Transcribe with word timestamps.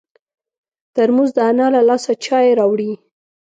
ترموز 0.95 1.29
د 1.35 1.39
انا 1.49 1.67
له 1.75 1.81
لاسه 1.89 2.11
چای 2.25 2.47
راوړي. 2.59 2.91